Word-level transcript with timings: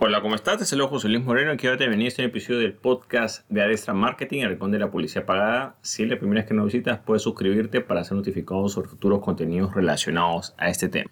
Hola, 0.00 0.20
¿cómo 0.20 0.36
estás? 0.36 0.58
Te 0.58 0.64
saludo 0.64 0.86
José 0.86 1.08
Luis 1.08 1.24
Moreno 1.24 1.52
y 1.52 1.56
quiero 1.56 1.76
te 1.76 1.88
venir 1.88 2.04
a 2.04 2.08
este 2.08 2.22
episodio 2.22 2.60
del 2.60 2.72
podcast 2.72 3.44
de 3.50 3.62
Adestra 3.62 3.94
Marketing, 3.94 4.42
el 4.42 4.50
rincón 4.50 4.70
de 4.70 4.78
la 4.78 4.92
policía 4.92 5.26
pagada. 5.26 5.74
Si 5.82 6.04
es 6.04 6.08
la 6.08 6.16
primera 6.16 6.42
vez 6.42 6.48
que 6.48 6.54
nos 6.54 6.66
visitas, 6.66 7.00
puedes 7.04 7.22
suscribirte 7.22 7.80
para 7.80 8.04
ser 8.04 8.16
notificado 8.16 8.68
sobre 8.68 8.88
futuros 8.88 9.20
contenidos 9.20 9.74
relacionados 9.74 10.54
a 10.56 10.68
este 10.68 10.88
tema. 10.88 11.10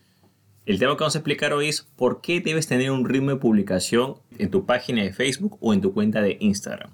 El 0.67 0.79
tema 0.79 0.93
que 0.93 1.01
vamos 1.01 1.17
a 1.17 1.19
explicar 1.19 1.53
hoy 1.53 1.69
es 1.69 1.83
por 1.83 2.21
qué 2.21 2.41
debes 2.41 2.69
tener 2.69 2.93
un 2.93 3.05
ritmo 3.09 3.31
de 3.31 3.37
publicación 3.37 4.19
en 4.39 4.53
tu 4.53 4.67
página 4.67 5.03
de 5.03 5.13
Facebook 5.13 5.59
o 5.61 5.75
en 5.75 5.81
tu 5.81 5.93
cuenta 5.93 6.23
de 6.23 6.37
Instagram. 6.39 6.91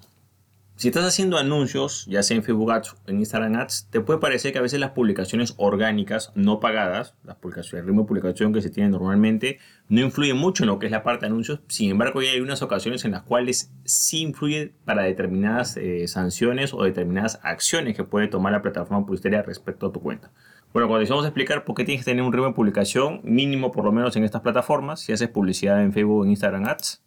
Si 0.82 0.88
estás 0.88 1.04
haciendo 1.04 1.38
anuncios, 1.38 2.06
ya 2.06 2.24
sea 2.24 2.36
en 2.36 2.42
Facebook 2.42 2.72
Ads 2.72 2.94
o 2.94 2.96
en 3.06 3.18
Instagram 3.20 3.54
Ads, 3.54 3.86
te 3.88 4.00
puede 4.00 4.18
parecer 4.18 4.52
que 4.52 4.58
a 4.58 4.62
veces 4.62 4.80
las 4.80 4.90
publicaciones 4.90 5.54
orgánicas 5.56 6.32
no 6.34 6.58
pagadas, 6.58 7.14
las 7.22 7.36
publicaciones, 7.36 7.82
el 7.82 7.86
ritmo 7.86 8.02
de 8.02 8.08
publicación 8.08 8.52
que 8.52 8.62
se 8.62 8.68
tiene 8.68 8.90
normalmente, 8.90 9.60
no 9.88 10.00
influye 10.00 10.34
mucho 10.34 10.64
en 10.64 10.70
lo 10.70 10.80
que 10.80 10.86
es 10.86 10.90
la 10.90 11.04
parte 11.04 11.20
de 11.20 11.26
anuncios. 11.28 11.60
Sin 11.68 11.92
embargo, 11.92 12.20
ya 12.20 12.32
hay 12.32 12.40
unas 12.40 12.62
ocasiones 12.62 13.04
en 13.04 13.12
las 13.12 13.22
cuales 13.22 13.70
sí 13.84 14.23
influye 14.23 14.74
para 14.84 15.04
determinadas 15.04 15.76
eh, 15.76 16.09
sanciones 16.09 16.74
o 16.74 16.82
determinadas 16.82 17.38
acciones 17.45 17.96
que 17.96 18.02
puede 18.02 18.26
tomar 18.26 18.51
la 18.51 18.62
plataforma 18.62 19.06
publicitaria 19.06 19.40
respecto 19.42 19.87
a 19.87 19.92
tu 19.92 20.01
cuenta. 20.01 20.32
Bueno, 20.73 20.88
cuando 20.88 21.09
vamos 21.09 21.26
a 21.26 21.28
explicar 21.28 21.64
por 21.64 21.76
qué 21.76 21.84
tienes 21.84 22.04
que 22.04 22.10
tener 22.10 22.24
un 22.24 22.32
ritmo 22.32 22.48
de 22.48 22.54
publicación 22.54 23.20
mínimo 23.23 23.70
por 23.70 23.84
lo 23.84 23.92
menos 23.92 24.16
en 24.16 24.24
estas 24.24 24.40
plataformas, 24.40 24.98
si 24.98 25.12
haces 25.12 25.28
publicidad 25.28 25.80
en 25.80 25.92
Facebook 25.92 26.23
o 26.23 26.24
en 26.24 26.30
Instagram 26.30 26.64
Ads, 26.64 27.04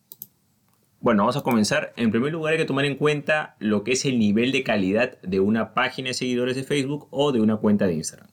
bueno, 1.06 1.22
vamos 1.22 1.38
a 1.38 1.42
comenzar. 1.42 1.94
En 1.98 2.10
primer 2.10 2.32
lugar 2.32 2.54
hay 2.54 2.58
que 2.58 2.66
tomar 2.66 2.84
en 2.84 2.96
cuenta 2.96 3.58
lo 3.60 3.84
que 3.84 3.92
es 3.92 4.06
el 4.06 4.18
nivel 4.18 4.52
de 4.52 4.64
calidad 4.64 5.22
de 5.22 5.40
una 5.40 5.76
página 5.76 6.08
de 6.08 6.14
seguidores 6.16 6.56
de 6.56 6.64
Facebook 6.64 7.08
o 7.12 7.32
de 7.32 7.42
una 7.42 7.58
cuenta 7.58 7.86
de 7.86 7.94
Instagram. 7.94 8.28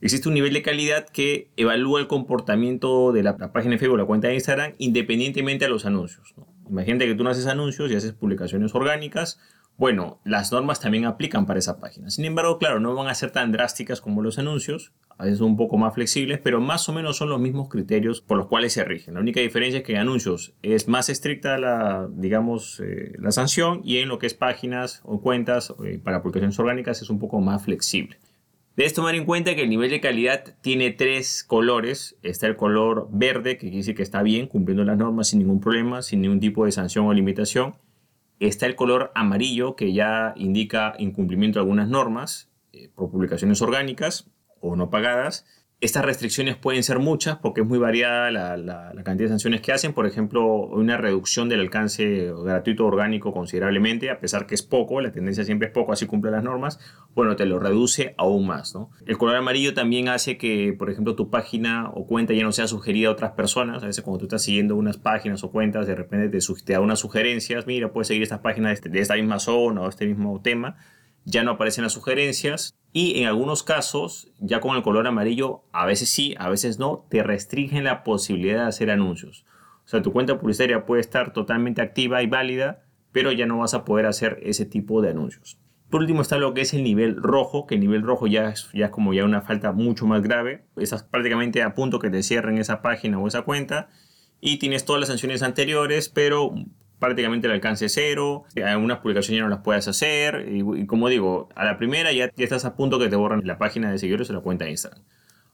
Existe 0.00 0.28
un 0.28 0.34
nivel 0.34 0.52
de 0.52 0.62
calidad 0.62 1.08
que 1.08 1.50
evalúa 1.56 1.98
el 1.98 2.06
comportamiento 2.06 3.10
de 3.10 3.24
la, 3.24 3.36
página 3.36 3.72
de 3.72 3.78
Facebook 3.78 3.94
o 3.96 3.98
la 3.98 4.04
cuenta 4.04 4.28
de 4.28 4.34
Instagram 4.34 4.74
independientemente 4.78 5.64
de 5.64 5.72
los 5.72 5.86
anuncios. 5.86 6.36
Imagínate 6.70 7.04
que 7.04 7.16
tú 7.16 7.24
no 7.24 7.30
haces 7.30 7.48
anuncios 7.48 7.90
y 7.90 7.96
haces 7.96 8.12
publicaciones 8.12 8.76
orgánicas 8.76 9.40
bueno, 9.78 10.20
las 10.24 10.50
normas 10.50 10.80
también 10.80 11.04
aplican 11.04 11.46
para 11.46 11.60
esa 11.60 11.78
página. 11.78 12.10
Sin 12.10 12.24
embargo, 12.24 12.58
claro, 12.58 12.80
no 12.80 12.96
van 12.96 13.06
a 13.06 13.14
ser 13.14 13.30
tan 13.30 13.52
drásticas 13.52 14.00
como 14.00 14.22
los 14.22 14.36
anuncios, 14.40 14.92
a 15.18 15.24
veces 15.24 15.40
un 15.40 15.56
poco 15.56 15.76
más 15.76 15.94
flexibles, 15.94 16.38
pero 16.38 16.60
más 16.60 16.88
o 16.88 16.92
menos 16.92 17.16
son 17.16 17.28
los 17.28 17.40
mismos 17.40 17.68
criterios 17.68 18.20
por 18.20 18.38
los 18.38 18.46
cuales 18.46 18.72
se 18.72 18.84
rigen. 18.84 19.14
La 19.14 19.20
única 19.20 19.40
diferencia 19.40 19.78
es 19.78 19.84
que 19.84 19.94
en 19.94 19.98
anuncios 19.98 20.54
es 20.62 20.86
más 20.86 21.08
estricta 21.08 21.58
la, 21.58 22.08
digamos, 22.08 22.80
eh, 22.80 23.14
la 23.18 23.32
sanción 23.32 23.80
y 23.84 23.98
en 23.98 24.08
lo 24.08 24.20
que 24.20 24.28
es 24.28 24.34
páginas 24.34 25.02
o 25.04 25.20
cuentas 25.20 25.74
eh, 25.84 25.98
para 26.02 26.22
publicaciones 26.22 26.58
orgánicas 26.60 27.02
es 27.02 27.10
un 27.10 27.18
poco 27.18 27.40
más 27.40 27.64
flexible. 27.64 28.16
Debes 28.76 28.94
tomar 28.94 29.16
en 29.16 29.24
cuenta 29.24 29.56
que 29.56 29.62
el 29.62 29.70
nivel 29.70 29.90
de 29.90 30.00
calidad 30.00 30.54
tiene 30.60 30.92
tres 30.92 31.42
colores. 31.42 32.16
Está 32.22 32.46
el 32.46 32.54
color 32.54 33.08
verde, 33.10 33.56
que 33.56 33.62
quiere 33.62 33.78
decir 33.78 33.96
que 33.96 34.04
está 34.04 34.22
bien, 34.22 34.46
cumpliendo 34.46 34.84
las 34.84 34.96
normas 34.96 35.26
sin 35.26 35.40
ningún 35.40 35.58
problema, 35.58 36.00
sin 36.02 36.20
ningún 36.20 36.38
tipo 36.38 36.64
de 36.64 36.70
sanción 36.70 37.06
o 37.06 37.12
limitación. 37.12 37.74
Está 38.38 38.66
el 38.66 38.76
color 38.76 39.10
amarillo 39.16 39.74
que 39.74 39.92
ya 39.92 40.32
indica 40.36 40.94
incumplimiento 40.96 41.58
de 41.58 41.62
algunas 41.62 41.88
normas 41.88 42.52
eh, 42.72 42.88
por 42.94 43.10
publicaciones 43.10 43.60
orgánicas 43.62 44.30
o 44.60 44.76
no 44.76 44.90
pagadas. 44.90 45.46
Estas 45.80 46.04
restricciones 46.04 46.56
pueden 46.56 46.82
ser 46.82 46.98
muchas 46.98 47.36
porque 47.36 47.60
es 47.60 47.66
muy 47.66 47.78
variada 47.78 48.32
la, 48.32 48.92
cantidad 49.04 49.26
de 49.26 49.28
sanciones 49.28 49.60
que 49.60 49.70
hacen. 49.70 49.92
Por 49.92 50.06
ejemplo, 50.06 50.44
una 50.44 50.96
reducción 50.96 51.48
del 51.48 51.60
alcance 51.60 52.32
gratuito 52.42 52.84
orgánico 52.84 53.32
considerablemente, 53.32 54.10
a 54.10 54.18
pesar 54.18 54.46
que 54.46 54.56
es 54.56 54.62
poco, 54.64 55.00
la 55.00 55.12
tendencia 55.12 55.44
siempre 55.44 55.68
es 55.68 55.72
poco, 55.72 55.92
así 55.92 56.06
cumple 56.06 56.32
las 56.32 56.42
normas, 56.42 56.80
bueno, 57.14 57.36
te 57.36 57.46
lo 57.46 57.60
reduce 57.60 58.16
aún 58.18 58.48
más. 58.48 58.74
El 59.06 59.18
color 59.18 59.36
amarillo 59.36 59.72
también 59.72 60.08
hace 60.08 60.36
que, 60.36 60.74
por 60.76 60.90
ejemplo, 60.90 61.14
tu 61.14 61.30
página 61.30 61.90
o 61.94 62.08
cuenta 62.08 62.34
ya 62.34 62.42
no 62.42 62.50
sea 62.50 62.66
sugerida 62.66 63.06
a 63.06 63.12
otras 63.12 63.32
personas. 63.32 63.84
A 63.84 63.86
veces 63.86 64.02
cuando 64.02 64.18
tú 64.18 64.24
estás 64.24 64.42
siguiendo 64.42 64.74
unas 64.74 64.96
páginas 64.96 65.44
o 65.44 65.52
cuentas, 65.52 65.86
de 65.86 65.94
repente 65.94 66.28
te, 66.28 66.44
te 66.64 66.72
da 66.72 66.80
unas 66.80 66.98
sugerencias, 66.98 67.68
mira, 67.68 67.92
puedes 67.92 68.08
seguir 68.08 68.24
estas 68.24 68.40
páginas 68.40 68.72
este, 68.72 68.88
de 68.88 68.98
esta 68.98 69.14
misma 69.14 69.38
zona 69.38 69.82
o 69.82 69.88
este 69.88 70.06
mismo 70.06 70.40
tema 70.42 70.76
ya 71.28 71.42
no 71.42 71.52
aparecen 71.52 71.84
las 71.84 71.92
sugerencias 71.92 72.77
y 73.00 73.20
en 73.20 73.28
algunos 73.28 73.62
casos, 73.62 74.32
ya 74.40 74.58
con 74.58 74.74
el 74.74 74.82
color 74.82 75.06
amarillo, 75.06 75.62
a 75.70 75.86
veces 75.86 76.08
sí, 76.08 76.34
a 76.36 76.48
veces 76.48 76.80
no, 76.80 77.06
te 77.08 77.22
restringen 77.22 77.84
la 77.84 78.02
posibilidad 78.02 78.62
de 78.62 78.66
hacer 78.66 78.90
anuncios. 78.90 79.46
O 79.84 79.88
sea, 79.88 80.02
tu 80.02 80.12
cuenta 80.12 80.40
publicitaria 80.40 80.84
puede 80.84 81.00
estar 81.00 81.32
totalmente 81.32 81.80
activa 81.80 82.24
y 82.24 82.26
válida, 82.26 82.82
pero 83.12 83.30
ya 83.30 83.46
no 83.46 83.58
vas 83.58 83.72
a 83.74 83.84
poder 83.84 84.06
hacer 84.06 84.40
ese 84.42 84.66
tipo 84.66 85.00
de 85.00 85.10
anuncios. 85.10 85.60
Por 85.90 86.00
último 86.00 86.22
está 86.22 86.38
lo 86.38 86.54
que 86.54 86.62
es 86.62 86.74
el 86.74 86.82
nivel 86.82 87.14
rojo, 87.14 87.68
que 87.68 87.76
el 87.76 87.82
nivel 87.82 88.02
rojo 88.02 88.26
ya 88.26 88.48
es, 88.48 88.68
ya 88.74 88.86
es 88.86 88.90
como 88.90 89.14
ya 89.14 89.24
una 89.24 89.42
falta 89.42 89.70
mucho 89.70 90.04
más 90.04 90.22
grave. 90.22 90.64
Estás 90.74 91.04
prácticamente 91.04 91.62
a 91.62 91.76
punto 91.76 92.00
que 92.00 92.10
te 92.10 92.24
cierren 92.24 92.58
esa 92.58 92.82
página 92.82 93.20
o 93.20 93.28
esa 93.28 93.42
cuenta 93.42 93.90
y 94.40 94.58
tienes 94.58 94.84
todas 94.84 94.98
las 94.98 95.08
sanciones 95.08 95.44
anteriores, 95.44 96.08
pero 96.08 96.52
prácticamente 96.98 97.46
el 97.46 97.52
alcance 97.52 97.88
cero, 97.88 98.44
algunas 98.64 98.98
publicaciones 98.98 99.38
ya 99.38 99.44
no 99.44 99.50
las 99.50 99.60
puedes 99.60 99.86
hacer 99.88 100.48
y, 100.50 100.86
como 100.86 101.08
digo, 101.08 101.48
a 101.54 101.64
la 101.64 101.78
primera 101.78 102.12
ya, 102.12 102.30
ya, 102.34 102.44
estás 102.44 102.64
a 102.64 102.76
punto 102.76 102.98
que 102.98 103.08
te 103.08 103.16
borran 103.16 103.42
la 103.44 103.58
página 103.58 103.90
de 103.90 103.98
seguidores 103.98 104.30
o 104.30 104.32
la 104.32 104.40
cuenta 104.40 104.64
de 104.64 104.72
Instagram. 104.72 105.02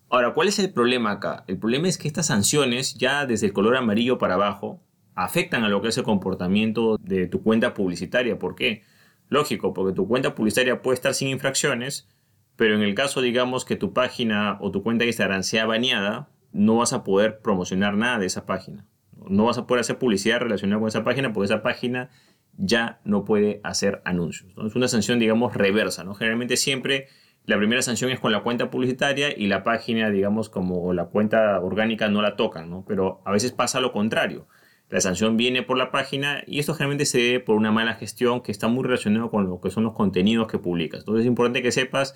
Ahora, 0.08 0.32
¿cuál 0.32 0.48
es 0.48 0.58
el 0.58 0.72
problema 0.72 1.12
acá? 1.12 1.44
El 1.46 1.58
problema 1.58 1.88
es 1.88 1.98
que 1.98 2.08
estas 2.08 2.26
sanciones 2.26 2.94
ya 2.94 3.26
desde 3.26 3.46
el 3.46 3.52
color 3.52 3.76
amarillo 3.76 4.18
para 4.18 4.34
abajo 4.34 4.80
afectan 5.14 5.64
a 5.64 5.68
lo 5.68 5.82
que 5.82 5.88
es 5.88 5.98
el 5.98 6.04
comportamiento 6.04 6.96
de 6.98 7.26
tu 7.26 7.42
cuenta 7.42 7.74
publicitaria. 7.74 8.38
¿Por 8.38 8.54
qué? 8.54 8.82
Lógico, 9.28 9.74
porque 9.74 9.94
tu 9.94 10.06
cuenta 10.06 10.34
publicitaria 10.34 10.82
puede 10.82 10.94
estar 10.94 11.14
sin 11.14 11.28
infracciones, 11.28 12.08
pero 12.56 12.74
en 12.74 12.82
el 12.82 12.94
caso 12.94 13.20
digamos 13.20 13.64
que 13.64 13.76
tu 13.76 13.92
página 13.92 14.58
o 14.60 14.70
tu 14.70 14.82
cuenta 14.82 15.02
de 15.02 15.08
Instagram 15.08 15.42
sea 15.42 15.66
baneada, 15.66 16.28
no 16.52 16.76
vas 16.76 16.92
a 16.92 17.02
poder 17.02 17.40
promocionar 17.40 17.96
nada 17.96 18.18
de 18.18 18.26
esa 18.26 18.46
página 18.46 18.86
no 19.28 19.44
vas 19.44 19.58
a 19.58 19.66
poder 19.66 19.80
hacer 19.80 19.98
publicidad 19.98 20.40
relacionada 20.40 20.80
con 20.80 20.88
esa 20.88 21.04
página 21.04 21.32
porque 21.32 21.46
esa 21.46 21.62
página 21.62 22.10
ya 22.56 23.00
no 23.04 23.24
puede 23.24 23.60
hacer 23.64 24.02
anuncios. 24.04 24.52
Es 24.64 24.74
una 24.74 24.88
sanción, 24.88 25.18
digamos, 25.18 25.54
reversa. 25.54 26.04
¿no? 26.04 26.14
Generalmente 26.14 26.56
siempre 26.56 27.08
la 27.46 27.58
primera 27.58 27.82
sanción 27.82 28.10
es 28.10 28.20
con 28.20 28.32
la 28.32 28.42
cuenta 28.42 28.70
publicitaria 28.70 29.36
y 29.36 29.48
la 29.48 29.62
página, 29.64 30.10
digamos, 30.10 30.48
como 30.48 30.92
la 30.94 31.06
cuenta 31.06 31.60
orgánica 31.60 32.08
no 32.08 32.22
la 32.22 32.36
tocan, 32.36 32.70
¿no? 32.70 32.84
pero 32.86 33.20
a 33.24 33.32
veces 33.32 33.52
pasa 33.52 33.80
lo 33.80 33.92
contrario. 33.92 34.46
La 34.90 35.00
sanción 35.00 35.36
viene 35.36 35.62
por 35.62 35.76
la 35.76 35.90
página 35.90 36.42
y 36.46 36.58
esto 36.58 36.74
generalmente 36.74 37.06
se 37.06 37.18
debe 37.18 37.40
por 37.40 37.56
una 37.56 37.72
mala 37.72 37.94
gestión 37.94 38.42
que 38.42 38.52
está 38.52 38.68
muy 38.68 38.84
relacionado 38.84 39.30
con 39.30 39.48
lo 39.48 39.60
que 39.60 39.70
son 39.70 39.84
los 39.84 39.94
contenidos 39.94 40.46
que 40.46 40.58
publicas. 40.58 41.00
Entonces 41.00 41.22
es 41.22 41.26
importante 41.26 41.62
que 41.62 41.72
sepas 41.72 42.14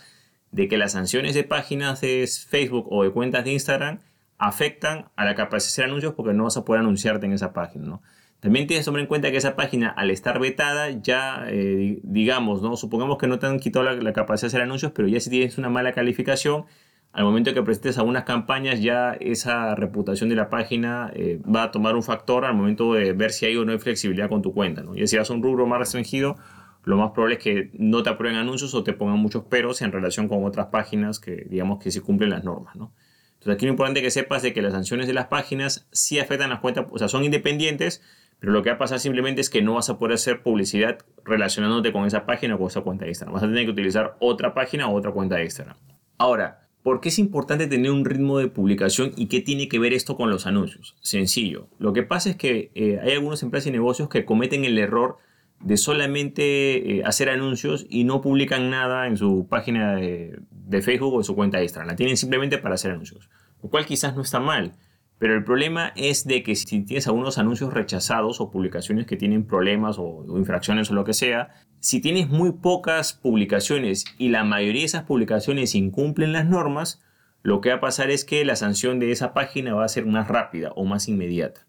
de 0.50 0.69
que 0.69 0.78
las 0.78 0.92
sanciones 0.92 1.34
de 1.34 1.44
páginas 1.44 2.00
de 2.00 2.26
Facebook 2.26 2.86
o 2.90 3.02
de 3.04 3.10
cuentas 3.10 3.44
de 3.44 3.52
Instagram 3.52 4.00
afectan 4.38 5.10
a 5.16 5.25
la 5.25 5.34
capacidad 5.34 5.69
de 5.69 5.72
hacer 5.72 5.84
anuncios 5.87 6.15
porque 6.15 6.32
no 6.32 6.44
vas 6.44 6.56
a 6.56 6.65
poder 6.65 6.81
anunciarte 6.81 7.26
en 7.26 7.32
esa 7.32 7.53
página, 7.53 7.87
¿no? 7.87 8.03
También 8.41 8.69
tienes 8.69 8.84
que 8.84 8.87
tomar 8.87 9.00
en 9.00 9.09
cuenta 9.09 9.32
que 9.32 9.37
esa 9.37 9.56
página, 9.56 9.88
al 9.88 10.10
estar 10.12 10.38
vetada, 10.38 10.91
ya, 10.91 11.44
eh, 11.49 11.99
digamos, 12.04 12.62
¿no? 12.62 12.76
Supongamos 12.76 13.19
que 13.19 13.26
no 13.26 13.41
te 13.41 13.47
han 13.47 13.59
quitado 13.59 13.84
la, 13.84 14.12
capacidad 14.12 14.43
de 14.43 14.47
hacer 14.47 14.62
anuncios, 14.62 14.93
pero 14.93 15.09
ya 15.09 15.19
si 15.19 15.28
tienes 15.28 15.59
una 15.59 15.69
mala 15.69 15.93
calificación, 15.93 16.65
al 17.12 17.25
momento 17.25 17.53
que 17.53 17.62
presentes 17.65 17.99
algunas 17.99 18.22
campañas, 18.22 18.81
ya 18.81 19.15
esa 19.19 19.75
reputación 19.75 20.28
de 20.28 20.37
la 20.37 20.50
página 20.50 21.10
eh, 21.15 21.41
va 21.53 21.65
a 21.65 21.70
tomar 21.72 21.97
un 21.97 22.05
factor 22.05 22.44
al 22.44 22.55
momento 22.55 22.94
de 22.94 23.12
ver 23.12 23.32
si 23.32 23.47
hay 23.47 23.56
o 23.56 23.65
no 23.65 23.72
hay 23.72 23.78
flexibilidad 23.78 24.28
con 24.28 24.41
tu 24.41 24.55
cuenta, 24.55 24.82
¿no? 24.82 24.94
Y 24.94 25.05
si 25.09 25.16
vas 25.16 25.31
un 25.31 25.43
rubro 25.43 25.66
más 25.66 25.81
restringido, 25.81 26.37
lo 26.84 26.97
más 26.97 27.10
probable 27.10 27.37
es 27.37 27.43
que 27.43 27.70
no 27.75 28.05
te 28.05 28.10
aprueben 28.10 28.38
anuncios 28.38 28.72
o 28.75 28.84
te 28.84 28.93
pongan 28.93 29.19
muchos 29.19 29.44
peros 29.44 29.82
en 29.82 29.91
relación 29.91 30.28
con 30.28 30.44
otras 30.44 30.66
páginas 30.66 31.19
que, 31.19 31.44
digamos, 31.50 31.82
que 31.82 31.91
sí 31.91 31.99
cumplen 32.00 32.31
las 32.31 32.44
normas, 32.44 32.76
¿no? 32.76 32.93
Entonces 33.38 33.54
aquí 33.54 33.66
lo 33.66 33.72
importante 33.72 34.03
que 34.03 34.10
sepas 34.10 34.43
de 34.43 34.53
que 34.53 34.62
las 34.62 34.72
sanciones 34.72 35.06
de 35.06 35.12
las 35.12 35.26
páginas 35.26 35.87
sí 35.93 36.19
afectan 36.19 36.50
las 36.50 36.59
cuentas, 36.59 36.87
o 36.91 36.99
sea, 36.99 37.06
son 37.06 37.25
independientes, 37.25 38.03
pero 38.41 38.53
lo 38.53 38.62
que 38.62 38.71
va 38.71 38.76
a 38.76 38.78
pasar 38.78 38.99
simplemente 38.99 39.41
es 39.41 39.49
que 39.49 39.62
no 39.62 39.75
vas 39.75 39.88
a 39.91 39.99
poder 39.99 40.15
hacer 40.15 40.43
publicidad 40.43 40.99
relacionándote 41.25 41.93
con 41.93 42.04
esa 42.04 42.26
página 42.26 42.56
o 42.56 42.59
con 42.59 42.66
esa 42.66 42.81
cuenta 42.81 43.06
extra. 43.06 43.31
Vas 43.31 43.44
a 43.44 43.47
tener 43.47 43.65
que 43.65 43.71
utilizar 43.71 44.16
otra 44.19 44.54
página 44.54 44.88
o 44.88 44.94
otra 44.94 45.12
cuenta 45.12 45.41
extra. 45.41 45.76
Ahora, 46.19 46.69
¿por 46.82 47.00
qué 47.00 47.10
es 47.10 47.19
importante 47.21 47.69
tener 47.69 47.93
un 47.93 48.04
ritmo 48.04 48.38
de 48.38 48.49
publicación 48.49 49.12
y 49.16 49.26
qué 49.26 49.41
tiene 49.41 49.69
que 49.69 49.78
ver 49.78 49.93
esto 49.93 50.16
con 50.16 50.31
los 50.31 50.47
anuncios? 50.47 50.97
Sencillo. 51.00 51.69
Lo 51.78 51.93
que 51.93 52.03
pasa 52.03 52.31
es 52.31 52.37
que 52.37 52.72
eh, 52.75 52.99
hay 53.00 53.12
algunas 53.12 53.43
empresas 53.44 53.69
y 53.69 53.70
negocios 53.70 54.08
que 54.08 54.25
cometen 54.25 54.64
el 54.64 54.79
error 54.79 55.19
de 55.60 55.76
solamente 55.76 56.99
eh, 56.99 57.02
hacer 57.05 57.28
anuncios 57.31 57.87
y 57.88 58.05
no 58.05 58.20
publican 58.20 58.70
nada 58.70 59.06
en 59.06 59.16
su 59.16 59.46
página 59.49 59.96
de, 59.96 60.40
Facebook 60.82 61.14
o 61.14 61.19
en 61.19 61.25
su 61.25 61.34
cuenta 61.34 61.60
extra. 61.60 61.84
La 61.84 61.96
tienen 61.96 62.16
simplemente 62.16 62.58
para 62.58 62.75
hacer 62.75 62.93
anuncios. 62.93 63.28
Lo 63.62 63.69
cual 63.69 63.87
quizás 63.87 64.14
no 64.14 64.22
está 64.22 64.38
mal. 64.40 64.75
Pero 65.19 65.34
el 65.34 65.43
problema 65.43 65.93
es 65.96 66.26
de 66.26 66.44
que 66.44 66.55
si 66.55 66.84
tienes 66.84 67.08
algunos 67.08 67.38
anuncios 67.38 67.72
rechazados 67.75 68.40
o 68.40 68.50
publicaciones 68.50 69.06
que 69.06 69.16
tienen 69.16 69.44
problemas 69.44 69.99
o, 69.99 70.05
o, 70.05 70.38
infracciones 70.38 70.90
o 70.93 70.94
lo 70.94 71.02
que 71.02 71.12
sea, 71.12 71.49
si 71.81 72.00
tienes 72.00 72.28
muy 72.28 72.52
pocas 72.52 73.14
publicaciones 73.14 74.05
y 74.16 74.28
la 74.28 74.44
mayoría 74.44 74.82
de 74.82 74.87
esas 74.87 75.02
publicaciones 75.05 75.75
incumplen 75.75 76.32
las 76.32 76.46
normas, 76.46 77.02
lo 77.43 77.60
que 77.60 77.70
va 77.70 77.76
a 77.76 77.81
pasar 77.81 78.10
es 78.10 78.25
que 78.25 78.44
la 78.44 78.55
sanción 78.55 79.00
de 79.00 79.10
esa 79.10 79.34
página 79.34 79.75
va 79.75 79.84
a 79.84 79.88
ser 79.88 80.06
más 80.06 80.28
rápida 80.28 80.70
o 80.76 80.84
más 80.84 81.08
inmediata. 81.08 81.66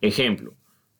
Ejemplo, 0.00 0.54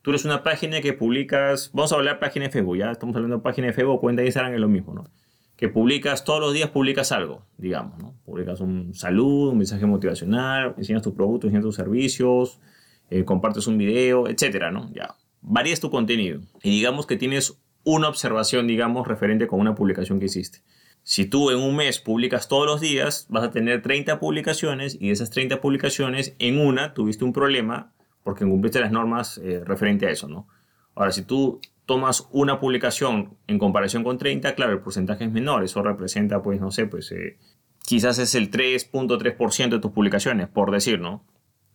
Tú 0.08 0.12
eres 0.12 0.24
una 0.24 0.42
página 0.42 0.80
que 0.80 0.94
publicas, 0.94 1.70
vamos 1.74 1.92
a 1.92 1.96
hablar 1.96 2.14
de 2.14 2.20
página 2.20 2.46
de 2.46 2.50
Facebook, 2.50 2.78
ya 2.78 2.90
estamos 2.90 3.14
hablando 3.14 3.36
de 3.36 3.42
página 3.42 3.66
de 3.66 3.74
Facebook, 3.74 4.00
cuenta 4.00 4.22
de 4.22 4.28
Instagram 4.28 4.54
es 4.54 4.60
lo 4.60 4.66
mismo, 4.66 4.94
¿no? 4.94 5.04
Que 5.54 5.68
publicas 5.68 6.24
todos 6.24 6.40
los 6.40 6.54
días, 6.54 6.70
publicas 6.70 7.12
algo, 7.12 7.44
digamos, 7.58 7.98
¿no? 7.98 8.14
Publicas 8.24 8.62
un 8.62 8.94
saludo, 8.94 9.50
un 9.50 9.58
mensaje 9.58 9.84
motivacional, 9.84 10.72
enseñas 10.78 11.02
tus 11.02 11.12
productos, 11.12 11.48
enseñas 11.48 11.64
tus 11.64 11.74
servicios, 11.74 12.58
eh, 13.10 13.26
compartes 13.26 13.66
un 13.66 13.76
video, 13.76 14.28
etcétera, 14.28 14.70
¿no? 14.70 14.90
Ya, 14.94 15.14
varías 15.42 15.78
tu 15.78 15.90
contenido 15.90 16.40
y 16.62 16.70
digamos 16.70 17.06
que 17.06 17.16
tienes 17.16 17.60
una 17.84 18.08
observación, 18.08 18.66
digamos, 18.66 19.06
referente 19.06 19.46
con 19.46 19.60
una 19.60 19.74
publicación 19.74 20.20
que 20.20 20.24
hiciste. 20.24 20.60
Si 21.02 21.26
tú 21.26 21.50
en 21.50 21.58
un 21.58 21.76
mes 21.76 21.98
publicas 21.98 22.48
todos 22.48 22.64
los 22.64 22.80
días, 22.80 23.26
vas 23.28 23.44
a 23.44 23.50
tener 23.50 23.82
30 23.82 24.18
publicaciones 24.20 24.96
y 24.98 25.08
de 25.08 25.12
esas 25.12 25.28
30 25.28 25.60
publicaciones, 25.60 26.34
en 26.38 26.60
una 26.60 26.94
tuviste 26.94 27.26
un 27.26 27.34
problema 27.34 27.92
porque 28.28 28.44
incumpliste 28.44 28.78
las 28.78 28.92
normas 28.92 29.38
eh, 29.38 29.62
referente 29.64 30.06
a 30.06 30.10
eso, 30.10 30.28
¿no? 30.28 30.48
Ahora, 30.94 31.12
si 31.12 31.22
tú 31.22 31.62
tomas 31.86 32.28
una 32.30 32.60
publicación 32.60 33.38
en 33.46 33.58
comparación 33.58 34.04
con 34.04 34.18
30, 34.18 34.54
claro, 34.54 34.72
el 34.72 34.80
porcentaje 34.80 35.24
es 35.24 35.32
menor. 35.32 35.64
Eso 35.64 35.82
representa, 35.82 36.42
pues, 36.42 36.60
no 36.60 36.70
sé, 36.70 36.84
pues, 36.84 37.10
eh, 37.10 37.38
quizás 37.86 38.18
es 38.18 38.34
el 38.34 38.50
3.3% 38.50 39.70
de 39.70 39.78
tus 39.78 39.92
publicaciones, 39.92 40.46
por 40.46 40.70
decir, 40.70 41.00
¿no? 41.00 41.24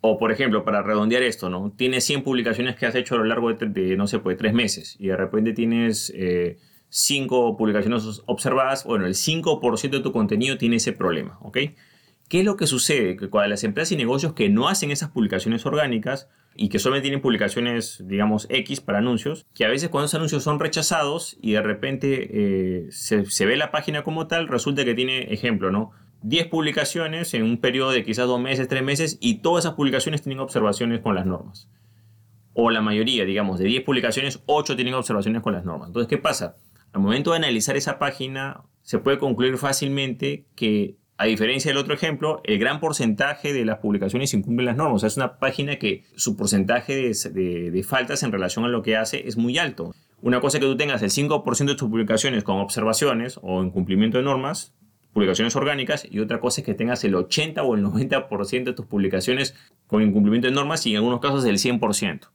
O, 0.02 0.20
por 0.20 0.32
ejemplo, 0.32 0.64
para 0.64 0.84
redondear 0.84 1.24
esto, 1.24 1.50
¿no? 1.50 1.74
Tienes 1.76 2.04
100 2.04 2.22
publicaciones 2.22 2.76
que 2.76 2.86
has 2.86 2.94
hecho 2.94 3.16
a 3.16 3.18
lo 3.18 3.24
largo 3.24 3.52
de, 3.52 3.98
no 3.98 4.06
sé, 4.06 4.20
pues, 4.20 4.38
tres 4.38 4.54
meses 4.54 4.96
y 5.00 5.08
de 5.08 5.18
repente 5.18 5.54
tienes... 5.54 6.14
Eh, 6.16 6.60
5 6.96 7.58
publicaciones 7.58 8.22
observadas, 8.28 8.84
bueno, 8.84 9.08
el 9.08 9.16
5% 9.16 9.90
de 9.90 10.00
tu 10.02 10.12
contenido 10.12 10.60
tiene 10.60 10.76
ese 10.76 10.94
problema, 10.94 11.40
¿ok? 11.42 11.58
¿Qué 12.30 12.40
es 12.40 12.46
lo 12.46 12.56
que 12.56 12.68
sucede? 12.68 13.16
Que 13.16 13.30
cuando 13.30 13.50
las 13.50 13.64
empresas 13.64 13.92
y 13.92 13.96
negocios 13.96 14.34
que 14.34 14.50
no 14.50 14.68
hacen 14.68 14.92
esas 14.92 15.12
publicaciones 15.12 15.66
orgánicas 15.66 16.30
y 16.56 16.70
que 16.70 16.80
solamente 16.80 17.06
tienen 17.06 17.22
publicaciones, 17.22 18.04
digamos, 18.08 18.48
X 18.50 18.82
para 18.82 19.00
anuncios, 19.00 19.46
que 19.54 19.66
a 19.66 19.70
veces 19.70 19.90
cuando 19.90 20.06
esos 20.06 20.16
anuncios 20.16 20.44
son 20.44 20.60
rechazados 20.60 21.38
y 21.42 21.54
de 21.54 21.62
repente 21.62 22.30
eh, 22.32 22.92
se, 22.92 23.26
se, 23.26 23.46
ve 23.46 23.58
la 23.58 23.72
página 23.72 24.04
como 24.04 24.28
tal, 24.28 24.48
resulta 24.48 24.86
que 24.86 24.94
tiene, 24.94 25.34
ejemplo, 25.34 25.72
¿no? 25.72 25.92
10 26.24 26.48
publicaciones 26.48 27.34
en 27.34 27.44
un 27.44 27.58
periodo 27.58 27.92
de 27.92 28.04
quizás 28.04 28.28
2 28.28 28.40
meses, 28.40 28.68
3 28.68 28.82
meses 28.82 29.18
y 29.20 29.40
todas 29.40 29.66
esas 29.66 29.76
publicaciones 29.76 30.22
tienen 30.22 30.40
observaciones 30.40 31.02
con 31.02 31.16
las 31.16 31.26
normas. 31.26 31.70
O 32.54 32.70
la 32.70 32.82
mayoría, 32.82 33.26
digamos, 33.26 33.60
de 33.60 33.66
10 33.66 33.84
publicaciones, 33.84 34.42
8 34.46 34.76
tienen 34.76 34.94
observaciones 34.94 35.42
con 35.42 35.54
las 35.54 35.66
normas. 35.66 35.90
Entonces, 35.90 36.08
¿qué 36.08 36.18
pasa? 36.18 36.56
Al 36.94 37.02
momento 37.02 37.32
de 37.32 37.38
analizar 37.38 37.76
esa 37.76 38.00
página, 38.00 38.62
se 38.84 39.00
puede 39.00 39.18
concluir 39.18 39.58
fácilmente 39.58 40.46
que, 40.56 40.98
a 41.18 41.26
diferencia 41.26 41.70
del 41.70 41.78
otro 41.78 41.94
ejemplo, 41.94 42.42
el 42.44 42.58
gran 42.58 42.80
porcentaje 42.80 43.54
de 43.54 43.66
las 43.66 43.78
publicaciones 43.78 44.34
incumplen 44.34 44.66
las 44.66 44.76
normas. 44.76 45.04
Es 45.04 45.16
una 45.16 45.38
página 45.38 45.78
que 45.78 46.04
su 46.16 46.36
porcentaje 46.36 46.96
de, 46.96 47.86
faltas 47.88 48.24
en 48.24 48.32
relación 48.32 48.66
a 48.66 48.68
lo 48.68 48.82
que 48.82 48.98
hace 48.98 49.28
es 49.28 49.38
muy 49.38 49.58
alto. 49.58 49.94
Una 50.22 50.42
cosa 50.42 50.60
que 50.60 50.66
tú 50.66 50.76
tengas 50.76 51.04
el 51.04 51.12
5% 51.12 51.66
de 51.66 51.76
tus 51.76 51.90
publicaciones 51.90 52.44
con 52.44 52.58
observaciones 52.60 53.40
o 53.44 53.64
incumplimiento 53.64 54.18
de 54.18 54.24
normas, 54.24 54.74
publicaciones 55.14 55.56
orgánicas, 55.56 56.08
y 56.10 56.20
otra 56.20 56.40
cosa 56.40 56.62
es 56.62 56.66
que 56.66 56.74
tengas 56.74 57.04
el 57.04 57.14
80 57.14 57.62
o 57.62 57.76
el 57.76 57.84
90% 57.84 58.64
de 58.64 58.74
tus 58.74 58.88
publicaciones 58.88 59.54
con 59.86 60.02
incumplimiento 60.02 60.48
de 60.48 60.54
normas 60.54 60.86
y 60.88 60.92
en 60.92 60.98
algunos 60.98 61.20
casos 61.20 61.46
el 61.46 61.58
100% 61.58 62.30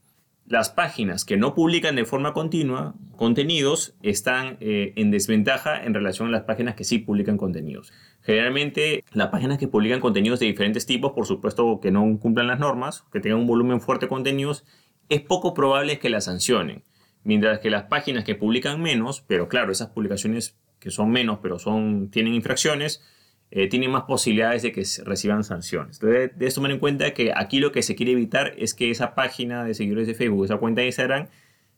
las 0.49 0.71
páginas 0.71 1.25
que 1.25 1.37
no 1.37 1.55
publican 1.55 1.95
de 1.95 2.05
forma 2.05 2.33
continua 2.33 2.95
contenidos 3.17 3.95
están 4.03 4.57
eh, 4.61 4.95
en 4.97 5.11
desventaja 5.11 5.85
en 5.85 5.93
relación 5.93 6.29
a 6.29 6.31
las 6.31 6.45
páginas 6.45 6.75
que 6.75 6.85
sí 6.85 6.99
publican 6.99 7.37
contenidos. 7.37 7.93
Generalmente 8.23 9.05
las 9.13 9.29
páginas 9.29 9.59
que 9.59 9.69
publican 9.69 10.01
contenidos 10.01 10.41
de 10.41 10.47
diferentes 10.47 10.87
tipos, 10.87 11.13
por 11.13 11.27
supuesto 11.27 11.81
que 11.81 11.91
no 11.91 12.19
cumplan 12.19 12.47
las 12.47 12.59
normas, 12.59 13.05
que 13.13 13.21
tengan 13.21 13.41
un 13.41 13.47
volumen 13.47 13.81
fuerte 13.81 14.07
de 14.07 14.11
contenidos, 14.11 14.65
es 15.09 15.21
poco 15.21 15.55
probable 15.55 15.99
que 15.99 16.09
las 16.09 16.25
sancionen. 16.25 16.83
Mientras 17.25 17.59
que 17.59 17.71
las 17.71 17.85
páginas 17.85 18.25
que 18.25 18.35
publican 18.35 18.81
menos, 18.81 19.23
pero 19.27 19.49
claro, 19.49 19.71
esas 19.71 19.89
publicaciones 19.89 20.57
que 20.79 20.91
son 20.91 21.11
menos, 21.11 21.41
pero 21.43 21.59
son, 21.59 22.11
tienen 22.11 22.35
infracciones, 22.35 23.03
eh, 23.51 23.69
tienen 23.69 23.91
más 23.91 24.03
posibilidades 24.03 24.63
de 24.63 24.73
que 24.73 24.85
reciban 25.05 25.43
sanciones. 25.45 26.01
Entonces, 26.01 26.33
debes 26.37 26.55
tomar 26.55 26.71
en 26.71 26.79
cuenta 26.79 27.15
que 27.15 27.33
aquí 27.35 27.61
lo 27.61 27.73
que 27.73 27.83
se 27.83 27.95
quiere 27.95 28.13
evitar 28.13 28.53
es 28.59 28.75
que 28.75 28.91
esa 28.91 29.15
página 29.15 29.65
de 29.65 29.75
seguidores 29.75 30.07
de 30.07 30.15
Facebook, 30.15 30.45
esa 30.45 30.59
cuenta 30.59 30.83
de 30.83 30.89
Instagram, 30.89 31.29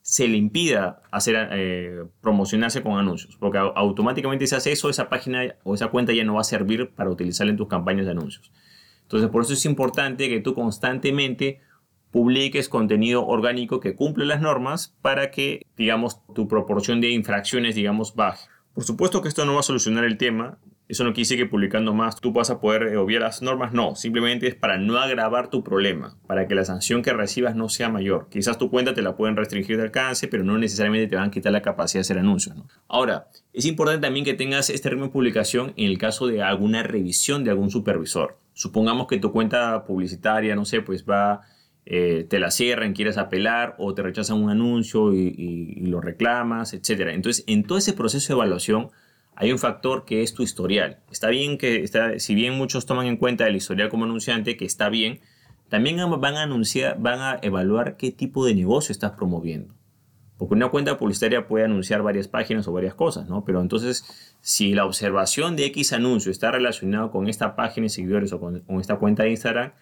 se 0.03 0.27
le 0.27 0.37
impida 0.37 1.03
hacer, 1.11 1.49
eh, 1.53 2.05
promocionarse 2.21 2.83
con 2.83 2.99
anuncios, 2.99 3.37
porque 3.37 3.59
automáticamente 3.59 4.47
si 4.47 4.55
hace 4.55 4.73
eso, 4.73 4.89
esa 4.89 5.09
página 5.09 5.55
o 5.63 5.75
esa 5.75 5.89
cuenta 5.89 6.13
ya 6.13 6.25
no 6.25 6.35
va 6.35 6.41
a 6.41 6.45
servir 6.45 6.91
para 6.91 7.11
utilizarla 7.11 7.53
en 7.53 7.57
tus 7.57 7.69
campañas 7.69 8.07
de 8.07 8.13
anuncios. 8.13 8.51
Entonces, 9.03 9.29
por 9.29 9.43
eso 9.43 9.53
es 9.53 9.65
importante 9.67 10.29
que 10.29 10.41
tú 10.41 10.55
constantemente 10.55 11.61
publiques 12.11 12.69
contenido 12.69 13.27
orgánico 13.27 13.79
que 13.79 13.95
cumple 13.95 14.25
las 14.25 14.41
normas 14.41 14.97
para 15.03 15.31
que, 15.31 15.67
digamos, 15.77 16.21
tu 16.35 16.49
proporción 16.49 17.01
de 17.01 17.11
infracciones, 17.11 17.75
digamos, 17.75 18.15
baje. 18.15 18.49
Por 18.75 18.85
supuesto 18.85 19.23
que 19.23 19.29
esto 19.29 19.45
no 19.45 19.55
va 19.55 19.61
a 19.61 19.65
solucionar 19.65 20.05
el 20.05 20.17
tema, 20.17 20.59
eso 20.91 21.05
no 21.05 21.11
quiere 21.11 21.23
decir 21.23 21.39
que 21.39 21.47
publicando 21.47 21.95
más 21.95 22.21
tú 22.21 22.33
vas 22.33 22.51
a 22.51 22.61
poder 22.61 22.83
eh, 22.83 22.97
obviar 22.97 23.23
las 23.23 23.43
normas, 23.43 23.73
no, 23.73 23.95
simplemente 23.95 24.49
es 24.49 24.57
para 24.57 24.77
no 24.77 24.99
agravar 24.99 25.49
tu 25.49 25.63
problema, 25.63 26.17
para 26.27 26.49
que 26.49 26.57
la 26.57 26.65
sanción 26.65 27.03
que 27.03 27.13
recibas 27.13 27.55
no 27.55 27.69
sea 27.69 27.89
mayor. 27.89 28.29
Quizás 28.29 28.59
tu 28.59 28.71
cuenta 28.71 28.93
te 28.93 29.01
la 29.01 29.17
pueden 29.17 29.37
restringir 29.37 29.77
de 29.77 29.85
alcance, 29.85 30.27
pero 30.27 30.43
no 30.43 30.59
necesariamente 30.59 31.07
te 31.07 31.17
van 31.17 31.29
a 31.29 31.31
quitar 31.31 31.53
la 31.53 31.63
capacidad 31.63 32.01
de 32.01 32.03
hacer 32.03 32.19
anuncios. 32.19 32.57
Ahora, 32.89 33.29
es 33.53 33.67
importante 33.67 34.01
también 34.01 34.25
que 34.25 34.35
tengas 34.35 34.69
este 34.69 34.91
ritmo 34.91 35.07
de 35.07 35.13
publicación 35.13 35.73
en 35.77 35.87
el 35.87 35.99
caso 35.99 36.27
de 36.27 36.43
alguna 36.43 36.83
revisión 36.83 37.45
de 37.45 37.51
algún 37.51 37.71
supervisor. 37.71 38.39
Supongamos 38.53 39.07
que 39.07 39.19
tu 39.19 39.31
cuenta 39.31 39.85
publicitaria, 39.85 40.57
no 40.57 40.65
sé, 40.65 40.83
pues 40.83 41.05
va 41.09 41.43
eh, 41.87 42.27
te 42.29 42.39
la 42.39 42.51
cierran, 42.51 42.93
quieres 42.93 43.17
apelar 43.17 43.75
o 43.79 43.95
te 43.95 44.03
rechazan 44.03 44.43
un 44.43 44.51
anuncio 44.51 45.15
y, 45.15 45.35
y, 45.37 45.87
lo 45.87 46.01
reclamas, 46.01 46.75
etc. 46.75 47.09
Entonces, 47.13 47.43
en 47.47 47.65
todo 47.65 47.79
ese 47.79 47.95
proceso 47.95 48.33
de 48.33 48.37
evaluación, 48.37 48.91
hay 49.41 49.53
un 49.53 49.59
factor 49.59 50.05
que 50.05 50.23
es 50.23 50.35
tu 50.35 50.43
historial. 50.43 50.99
Está 51.11 51.29
bien 51.29 51.57
que, 51.57 51.83
está, 51.83 52.19
si 52.19 52.35
bien 52.35 52.59
muchos 52.59 52.85
toman 52.85 53.07
en 53.07 53.17
cuenta 53.17 53.47
el 53.47 53.57
historial 53.57 53.89
como 53.89 54.05
anunciante, 54.05 54.59
que 54.59 54.67
está 54.67 54.91
bien, 54.91 55.21
también 55.71 55.97
van 56.21 56.37
a 56.37 56.43
anunciar, 56.43 57.01
van 57.01 57.21
a 57.21 57.39
evaluar 57.41 57.97
qué 57.97 58.13
tipo 58.13 58.45
de 58.45 58.55
negocio 58.55 58.93
estás 58.93 59.13
promoviendo. 59.13 59.75
Porque 60.37 60.53
una 60.53 60.69
cuenta 60.69 60.99
publicitaria 60.99 61.47
puede 61.49 61.65
anunciar 61.65 62.03
varias 62.03 62.29
páginas 62.29 62.69
o 62.69 62.73
varias 62.73 62.95
cosas, 62.95 63.31
¿no? 63.31 63.43
Pero 63.47 63.63
entonces, 63.63 64.37
si 64.43 64.75
la 64.75 64.85
observación 64.85 65.57
de 65.57 65.65
X 65.67 65.95
anuncio 65.95 66.31
está 66.31 66.51
relacionado 66.51 67.11
con 67.11 67.27
esta 67.27 67.57
página 67.57 67.87
de 67.87 67.89
seguidores 67.89 68.35
o 68.35 68.41
con, 68.41 68.61
con 68.61 68.79
esta 68.79 68.97
cuenta 68.97 69.23
de 69.23 69.31
Instagram, 69.31 69.73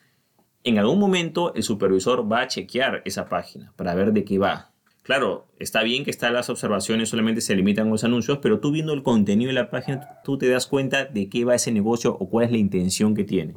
en 0.63 0.79
algún 0.79 1.01
momento 1.01 1.53
el 1.55 1.65
supervisor 1.65 2.31
va 2.31 2.43
a 2.43 2.47
chequear 2.47 3.03
esa 3.05 3.29
página 3.29 3.73
para 3.75 3.97
ver 3.97 4.13
de 4.13 4.23
qué 4.23 4.39
va. 4.39 4.71
Claro, 5.09 5.47
está 5.59 5.83
bien 5.85 6.05
que 6.05 6.11
están 6.11 6.35
las 6.35 6.51
observaciones 6.51 7.09
solamente 7.09 7.41
se 7.41 7.57
limitan 7.57 7.87
a 7.87 7.91
los 7.91 8.05
anuncios, 8.05 8.41
pero 8.43 8.61
tú 8.61 8.73
viendo 8.73 8.93
el 8.93 9.03
contenido 9.03 9.49
de 9.49 9.55
la 9.55 9.71
página, 9.71 10.21
tú 10.23 10.37
te 10.37 10.51
das 10.51 10.67
cuenta 10.67 11.07
de 11.07 11.31
qué 11.31 11.47
va 11.47 11.55
ese 11.55 11.73
negocio 11.73 12.15
o 12.21 12.29
cuál 12.29 12.45
es 12.45 12.51
la 12.51 12.59
intención 12.59 13.15
que 13.15 13.25
tiene. 13.25 13.55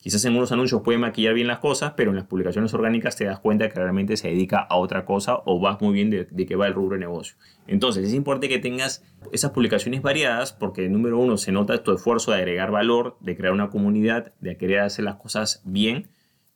Quizás 0.00 0.24
en 0.24 0.34
unos 0.34 0.52
anuncios 0.52 0.80
puede 0.80 0.96
maquillar 0.96 1.34
bien 1.34 1.48
las 1.48 1.58
cosas, 1.58 1.92
pero 1.98 2.12
en 2.12 2.16
las 2.16 2.24
publicaciones 2.24 2.72
orgánicas 2.72 3.14
te 3.14 3.26
das 3.26 3.40
cuenta 3.40 3.68
que 3.68 3.78
realmente 3.78 4.16
se 4.16 4.28
dedica 4.28 4.60
a 4.60 4.76
otra 4.76 5.04
cosa 5.04 5.42
o 5.44 5.60
vas 5.60 5.82
muy 5.82 5.92
bien 5.92 6.08
de, 6.08 6.28
de 6.30 6.56
va 6.56 6.66
el 6.66 6.72
rubro 6.72 6.94
de 6.94 7.00
negocio. 7.00 7.36
Entonces 7.66 8.08
es 8.08 8.14
importante 8.14 8.48
que 8.48 8.58
tengas 8.58 9.04
esas 9.32 9.50
publicaciones 9.50 10.00
variadas 10.00 10.54
porque, 10.54 10.88
número 10.88 11.18
uno, 11.18 11.36
se 11.36 11.52
nota 11.52 11.82
tu 11.82 11.92
esfuerzo 11.92 12.30
de 12.30 12.38
agregar 12.38 12.70
valor, 12.70 13.18
de 13.20 13.36
crear 13.36 13.52
una 13.52 13.68
comunidad, 13.68 14.32
de 14.40 14.56
querer 14.56 14.78
hacer 14.78 15.04
las 15.04 15.16
cosas 15.16 15.60
bien 15.66 16.08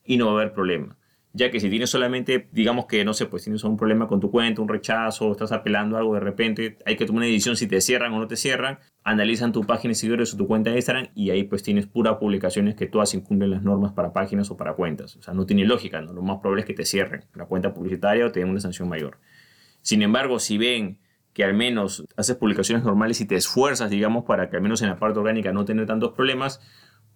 y 0.03 0.17
no 0.17 0.29
va 0.29 0.33
a 0.33 0.35
haber 0.37 0.55
problema 0.55 0.97
ya 1.33 1.51
que 1.51 1.61
si 1.61 1.71
tienes 1.71 1.91
solamente, 1.91 2.49
digamos 2.53 2.87
que, 2.87 3.05
no 3.05 3.15
sé, 3.15 3.27
pues 3.27 3.45
tienes 3.45 3.63
un 3.63 3.77
problema 3.77 4.09
con 4.09 4.21
tu 4.21 4.31
cuenta, 4.31 4.63
un 4.63 4.69
rechazo, 4.69 5.31
estás 5.31 5.53
apelando 5.53 5.97
algo 5.97 6.15
de 6.15 6.21
repente, 6.21 6.79
hay 6.85 6.97
que 6.97 7.07
tomar 7.07 7.21
una 7.21 7.27
decisión 7.27 7.57
si 7.57 7.69
te 7.69 7.81
cierran 7.81 8.13
o 8.13 8.19
no 8.19 8.27
te 8.27 8.37
cierran, 8.37 8.79
analizan 9.05 9.53
tu 9.53 9.65
página 9.65 9.91
de 9.91 9.95
seguidores 9.95 10.35
o 10.35 10.37
tu 10.37 10.47
cuenta 10.47 10.71
de 10.71 10.77
Instagram 10.77 11.09
y 11.15 11.31
ahí 11.31 11.45
pues 11.45 11.63
tienes 11.63 11.87
puras 11.87 12.17
publicaciones 12.19 12.75
que 12.75 12.87
todas 12.87 13.15
incumplen 13.15 13.51
las 13.51 13.63
normas 13.63 13.93
para 13.93 14.13
páginas 14.13 14.51
o 14.51 14.57
para 14.57 14.75
cuentas. 14.75 15.17
O 15.17 15.23
sea, 15.23 15.33
no 15.35 15.47
tiene 15.47 15.65
lógica, 15.65 16.01
¿no? 16.01 16.13
lo 16.13 16.23
más 16.23 16.39
probable 16.39 16.63
es 16.63 16.67
que 16.67 16.75
te 16.75 16.85
cierren 16.85 17.25
la 17.35 17.47
cuenta 17.47 17.73
publicitaria 17.73 18.27
o 18.27 18.33
te 18.33 18.41
den 18.41 18.49
una 18.49 18.61
sanción 18.61 18.89
mayor. 18.89 19.19
Sin 19.83 20.03
embargo, 20.03 20.41
si 20.41 20.59
ven 20.59 20.99
que 21.33 21.45
al 21.45 21.55
menos 21.55 22.05
haces 22.17 22.37
publicaciones 22.37 22.85
normales 22.85 23.21
y 23.21 23.25
te 23.25 23.37
esfuerzas, 23.37 23.89
digamos, 23.89 24.25
para 24.25 24.51
que 24.51 24.57
al 24.57 24.63
menos 24.63 24.83
en 24.83 24.89
la 24.89 24.99
parte 24.99 25.21
orgánica 25.21 25.53
no 25.53 25.65
tener 25.65 25.87
tantos 25.87 26.13
problemas, 26.13 26.61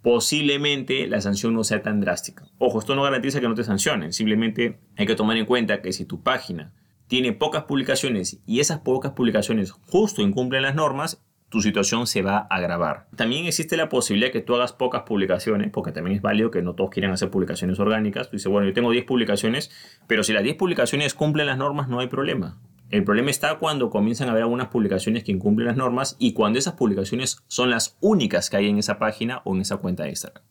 posiblemente 0.04 1.08
la 1.08 1.22
sanción 1.22 1.54
no 1.54 1.64
sea 1.64 1.80
tan 1.80 2.02
drástica. 2.02 2.44
Ojo, 2.58 2.78
esto 2.78 2.94
no 2.94 3.02
garantiza 3.02 3.40
que 3.40 3.48
no 3.48 3.54
te 3.54 3.64
sancionen, 3.64 4.12
simplemente 4.12 4.78
hay 4.98 5.06
que 5.06 5.14
tomar 5.14 5.38
en 5.38 5.46
cuenta 5.46 5.80
que 5.80 5.94
si 5.94 6.04
tu 6.04 6.22
página 6.22 6.74
tiene 7.06 7.32
pocas 7.32 7.64
publicaciones 7.64 8.38
y 8.44 8.60
esas 8.60 8.80
pocas 8.80 9.12
publicaciones 9.12 9.70
justo 9.70 10.20
incumplen 10.20 10.60
las 10.60 10.74
normas, 10.74 11.24
tu 11.48 11.62
situación 11.62 12.06
se 12.06 12.20
va 12.20 12.36
a 12.36 12.56
agravar. 12.56 13.06
También 13.16 13.46
existe 13.46 13.78
la 13.78 13.88
posibilidad 13.88 14.30
que 14.30 14.42
tú 14.42 14.54
hagas 14.54 14.74
pocas 14.74 15.04
publicaciones, 15.04 15.70
porque 15.70 15.90
también 15.90 16.16
es 16.16 16.22
válido 16.22 16.50
que 16.50 16.60
no 16.60 16.74
todos 16.74 16.90
quieran 16.90 17.12
hacer 17.12 17.30
publicaciones 17.30 17.78
orgánicas. 17.78 18.28
Tú 18.28 18.36
dices, 18.36 18.52
bueno, 18.52 18.68
yo 18.68 18.74
tengo 18.74 18.90
10 18.90 19.06
publicaciones, 19.06 19.70
pero 20.06 20.22
si 20.22 20.34
las 20.34 20.42
10 20.42 20.56
publicaciones 20.56 21.14
cumplen 21.14 21.46
las 21.46 21.56
normas, 21.56 21.88
no 21.88 22.00
hay 22.00 22.08
problema. 22.08 22.60
El 22.94 23.02
problema 23.02 23.28
está 23.28 23.58
cuando 23.58 23.90
comienzan 23.90 24.28
a 24.28 24.30
haber 24.30 24.44
algunas 24.44 24.68
publicaciones 24.68 25.24
que 25.24 25.32
incumplen 25.32 25.66
las 25.66 25.76
normas 25.76 26.14
y 26.20 26.32
cuando 26.32 26.60
esas 26.60 26.74
publicaciones 26.74 27.42
son 27.48 27.70
las 27.70 27.96
únicas 28.00 28.50
que 28.50 28.56
hay 28.56 28.68
en 28.68 28.78
esa 28.78 29.00
página 29.00 29.42
o 29.44 29.56
en 29.56 29.62
esa 29.62 29.78
cuenta 29.78 30.04
de 30.04 30.10
Instagram. 30.10 30.44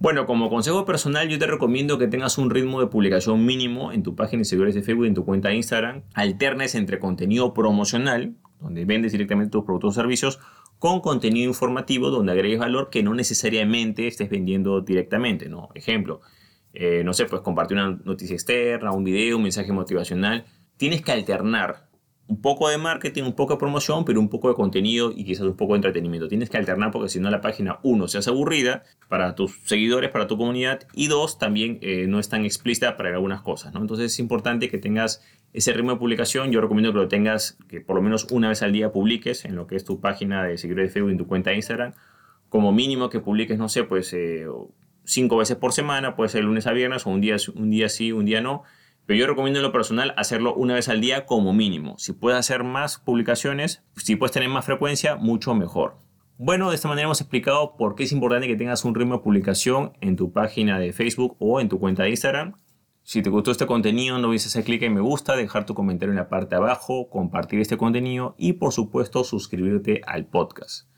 Bueno, 0.00 0.26
como 0.26 0.50
consejo 0.50 0.84
personal 0.86 1.28
yo 1.28 1.38
te 1.38 1.46
recomiendo 1.46 1.96
que 1.96 2.08
tengas 2.08 2.36
un 2.36 2.50
ritmo 2.50 2.80
de 2.80 2.88
publicación 2.88 3.46
mínimo 3.46 3.92
en 3.92 4.02
tu 4.02 4.16
página 4.16 4.40
de 4.40 4.44
seguidores 4.44 4.74
de 4.74 4.82
Facebook 4.82 5.06
en 5.06 5.14
tu 5.14 5.24
cuenta 5.24 5.50
de 5.50 5.54
Instagram. 5.54 6.02
Alternes 6.14 6.74
entre 6.74 6.98
contenido 6.98 7.54
promocional, 7.54 8.34
donde 8.58 8.84
vendes 8.86 9.12
directamente 9.12 9.52
tus 9.52 9.64
productos 9.64 9.96
o 9.96 10.00
servicios, 10.00 10.40
con 10.80 11.00
contenido 11.00 11.48
informativo 11.48 12.10
donde 12.10 12.32
agregues 12.32 12.58
valor 12.58 12.90
que 12.90 13.04
no 13.04 13.14
necesariamente 13.14 14.08
estés 14.08 14.28
vendiendo 14.28 14.80
directamente. 14.80 15.48
¿no? 15.48 15.68
Ejemplo, 15.76 16.22
eh, 16.72 17.02
no 17.04 17.12
sé, 17.12 17.26
pues 17.26 17.40
compartir 17.42 17.76
una 17.76 18.00
noticia 18.04 18.34
externa, 18.34 18.90
un 18.90 19.04
video, 19.04 19.36
un 19.36 19.44
mensaje 19.44 19.72
motivacional. 19.72 20.44
Tienes 20.84 21.00
que 21.00 21.12
alternar 21.12 21.88
un 22.26 22.42
poco 22.42 22.68
de 22.68 22.76
marketing, 22.76 23.22
un 23.22 23.32
poco 23.32 23.54
de 23.54 23.58
promoción, 23.58 24.04
pero 24.04 24.20
un 24.20 24.28
poco 24.28 24.50
de 24.50 24.54
contenido 24.54 25.12
y 25.16 25.24
quizás 25.24 25.46
un 25.46 25.56
poco 25.56 25.72
de 25.72 25.78
entretenimiento. 25.78 26.28
Tienes 26.28 26.50
que 26.50 26.58
alternar 26.58 26.90
porque 26.90 27.08
si 27.08 27.20
no 27.20 27.30
la 27.30 27.40
página, 27.40 27.78
uno, 27.82 28.06
se 28.06 28.18
hace 28.18 28.28
aburrida 28.28 28.82
para 29.08 29.34
tus 29.34 29.58
seguidores, 29.64 30.10
para 30.10 30.26
tu 30.26 30.36
comunidad, 30.36 30.86
y 30.92 31.06
dos, 31.06 31.38
también 31.38 31.78
eh, 31.80 32.04
no 32.06 32.18
es 32.18 32.28
tan 32.28 32.44
explícita 32.44 32.98
para 32.98 33.08
algunas 33.14 33.40
cosas. 33.40 33.72
¿no? 33.72 33.80
Entonces 33.80 34.12
es 34.12 34.18
importante 34.18 34.68
que 34.68 34.76
tengas 34.76 35.24
ese 35.54 35.72
ritmo 35.72 35.92
de 35.92 35.96
publicación. 35.96 36.52
Yo 36.52 36.60
recomiendo 36.60 36.92
que 36.92 36.98
lo 36.98 37.08
tengas, 37.08 37.56
que 37.66 37.80
por 37.80 37.96
lo 37.96 38.02
menos 38.02 38.26
una 38.30 38.50
vez 38.50 38.60
al 38.60 38.72
día 38.72 38.92
publiques 38.92 39.46
en 39.46 39.56
lo 39.56 39.66
que 39.66 39.76
es 39.76 39.86
tu 39.86 40.00
página 40.00 40.44
de 40.44 40.58
seguidores 40.58 40.90
de 40.90 40.92
Facebook, 40.92 41.12
en 41.12 41.16
tu 41.16 41.26
cuenta 41.26 41.48
de 41.48 41.56
Instagram. 41.56 41.94
Como 42.50 42.72
mínimo 42.72 43.08
que 43.08 43.20
publiques, 43.20 43.56
no 43.56 43.70
sé, 43.70 43.84
pues 43.84 44.12
eh, 44.12 44.46
cinco 45.04 45.38
veces 45.38 45.56
por 45.56 45.72
semana, 45.72 46.14
puede 46.14 46.28
ser 46.28 46.44
lunes 46.44 46.66
a 46.66 46.74
viernes 46.74 47.06
o 47.06 47.10
un 47.10 47.22
día, 47.22 47.36
un 47.54 47.70
día 47.70 47.88
sí, 47.88 48.12
un 48.12 48.26
día 48.26 48.42
no 48.42 48.64
pero 49.06 49.18
yo 49.18 49.26
recomiendo 49.26 49.58
en 49.58 49.64
lo 49.64 49.72
personal 49.72 50.14
hacerlo 50.16 50.54
una 50.54 50.74
vez 50.74 50.88
al 50.88 51.00
día 51.00 51.26
como 51.26 51.52
mínimo. 51.52 51.96
Si 51.98 52.12
puedes 52.12 52.38
hacer 52.38 52.64
más 52.64 52.98
publicaciones, 52.98 53.82
si 53.96 54.16
puedes 54.16 54.32
tener 54.32 54.48
más 54.48 54.64
frecuencia, 54.64 55.16
mucho 55.16 55.54
mejor. 55.54 55.98
Bueno, 56.36 56.70
de 56.70 56.74
esta 56.74 56.88
manera 56.88 57.06
hemos 57.06 57.20
explicado 57.20 57.76
por 57.76 57.94
qué 57.94 58.04
es 58.04 58.12
importante 58.12 58.48
que 58.48 58.56
tengas 58.56 58.84
un 58.84 58.94
ritmo 58.94 59.16
de 59.16 59.22
publicación 59.22 59.92
en 60.00 60.16
tu 60.16 60.32
página 60.32 60.78
de 60.78 60.92
Facebook 60.92 61.36
o 61.38 61.60
en 61.60 61.68
tu 61.68 61.78
cuenta 61.78 62.02
de 62.02 62.10
Instagram. 62.10 62.54
Si 63.02 63.22
te 63.22 63.30
gustó 63.30 63.50
este 63.50 63.66
contenido, 63.66 64.18
no 64.18 64.28
olvides 64.28 64.46
hacer 64.46 64.64
clic 64.64 64.82
en 64.82 64.94
me 64.94 65.00
gusta, 65.00 65.36
dejar 65.36 65.66
tu 65.66 65.74
comentario 65.74 66.12
en 66.12 66.16
la 66.16 66.28
parte 66.28 66.56
de 66.56 66.62
abajo, 66.62 67.10
compartir 67.10 67.60
este 67.60 67.76
contenido 67.76 68.34
y 68.38 68.54
por 68.54 68.72
supuesto 68.72 69.22
suscribirte 69.22 70.00
al 70.06 70.26
podcast. 70.26 70.88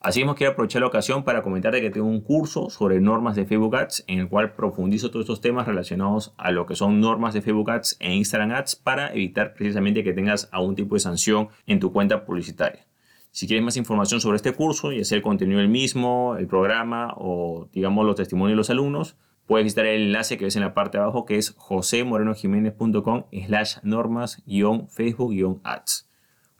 Así 0.00 0.20
mismo 0.20 0.34
quiero 0.34 0.52
aprovechar 0.52 0.82
la 0.82 0.88
ocasión 0.88 1.24
para 1.24 1.42
comentarte 1.42 1.80
que 1.80 1.90
tengo 1.90 2.06
un 2.06 2.20
curso 2.20 2.70
sobre 2.70 3.00
normas 3.00 3.34
de 3.34 3.46
Facebook 3.46 3.74
Ads 3.74 4.04
en 4.06 4.20
el 4.20 4.28
cual 4.28 4.54
profundizo 4.54 5.10
todos 5.10 5.24
estos 5.24 5.40
temas 5.40 5.66
relacionados 5.66 6.34
a 6.36 6.50
lo 6.50 6.66
que 6.66 6.76
son 6.76 7.00
normas 7.00 7.34
de 7.34 7.42
Facebook 7.42 7.70
Ads 7.70 7.96
e 7.98 8.14
Instagram 8.14 8.52
Ads 8.52 8.76
para 8.76 9.12
evitar 9.12 9.54
precisamente 9.54 10.04
que 10.04 10.12
tengas 10.12 10.48
algún 10.52 10.76
tipo 10.76 10.94
de 10.94 11.00
sanción 11.00 11.48
en 11.66 11.80
tu 11.80 11.92
cuenta 11.92 12.24
publicitaria. 12.24 12.86
Si 13.30 13.46
quieres 13.46 13.64
más 13.64 13.76
información 13.76 14.20
sobre 14.20 14.36
este 14.36 14.52
curso, 14.52 14.92
y 14.92 15.04
sea 15.04 15.16
el 15.16 15.22
contenido 15.22 15.60
del 15.60 15.68
mismo, 15.68 16.36
el 16.38 16.46
programa 16.46 17.12
o 17.16 17.68
digamos 17.72 18.06
los 18.06 18.16
testimonios 18.16 18.52
de 18.52 18.56
los 18.56 18.70
alumnos, 18.70 19.16
puedes 19.46 19.64
visitar 19.64 19.86
el 19.86 20.04
enlace 20.04 20.38
que 20.38 20.44
ves 20.44 20.56
en 20.56 20.62
la 20.62 20.72
parte 20.72 20.96
de 20.98 21.04
abajo 21.04 21.26
que 21.26 21.36
es 21.36 21.54
josemorenojiménez.com 21.56 23.24
slash 23.46 23.76
normas-facebook-ads. 23.82 26.06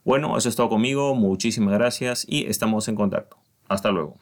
Bueno, 0.07 0.37
eso 0.37 0.47
es 0.47 0.55
todo 0.55 0.69
conmigo, 0.69 1.15
muchísimas 1.15 1.73
gracias 1.73 2.25
y 2.29 2.45
estamos 2.45 2.87
en 2.87 2.95
contacto. 2.95 3.35
Hasta 3.67 3.91
luego. 3.91 4.17